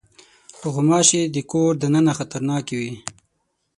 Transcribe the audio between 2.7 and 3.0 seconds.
دي.